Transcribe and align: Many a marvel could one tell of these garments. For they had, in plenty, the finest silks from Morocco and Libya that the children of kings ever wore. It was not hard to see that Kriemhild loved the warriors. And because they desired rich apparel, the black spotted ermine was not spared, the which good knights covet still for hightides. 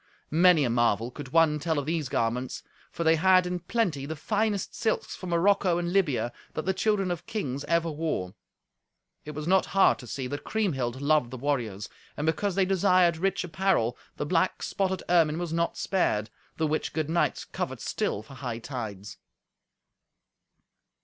Many 0.31 0.63
a 0.63 0.69
marvel 0.71 1.11
could 1.11 1.29
one 1.29 1.59
tell 1.59 1.77
of 1.77 1.85
these 1.85 2.09
garments. 2.09 2.63
For 2.91 3.03
they 3.03 3.17
had, 3.17 3.45
in 3.45 3.59
plenty, 3.59 4.07
the 4.07 4.15
finest 4.15 4.73
silks 4.73 5.15
from 5.15 5.29
Morocco 5.29 5.77
and 5.77 5.93
Libya 5.93 6.33
that 6.55 6.65
the 6.65 6.73
children 6.73 7.11
of 7.11 7.27
kings 7.27 7.63
ever 7.65 7.91
wore. 7.91 8.33
It 9.25 9.35
was 9.35 9.47
not 9.47 9.67
hard 9.77 9.99
to 9.99 10.07
see 10.07 10.25
that 10.25 10.43
Kriemhild 10.43 11.03
loved 11.03 11.29
the 11.29 11.37
warriors. 11.37 11.87
And 12.17 12.25
because 12.25 12.55
they 12.55 12.65
desired 12.65 13.17
rich 13.17 13.43
apparel, 13.43 13.95
the 14.17 14.25
black 14.25 14.63
spotted 14.63 15.03
ermine 15.07 15.37
was 15.37 15.53
not 15.53 15.77
spared, 15.77 16.31
the 16.57 16.65
which 16.65 16.93
good 16.93 17.07
knights 17.07 17.45
covet 17.45 17.79
still 17.79 18.23
for 18.23 18.33
hightides. 18.33 19.17